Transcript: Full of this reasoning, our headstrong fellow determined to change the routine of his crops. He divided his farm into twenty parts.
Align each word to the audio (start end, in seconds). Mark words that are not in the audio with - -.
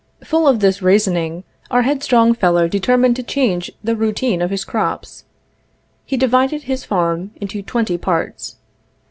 Full 0.23 0.47
of 0.47 0.61
this 0.61 0.81
reasoning, 0.81 1.43
our 1.69 1.83
headstrong 1.83 2.33
fellow 2.33 2.67
determined 2.67 3.15
to 3.17 3.21
change 3.21 3.71
the 3.83 3.95
routine 3.95 4.41
of 4.41 4.49
his 4.49 4.65
crops. 4.65 5.25
He 6.07 6.17
divided 6.17 6.63
his 6.63 6.83
farm 6.83 7.29
into 7.39 7.61
twenty 7.61 7.99
parts. 7.99 8.55